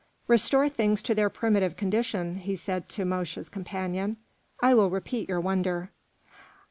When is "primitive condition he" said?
1.29-2.55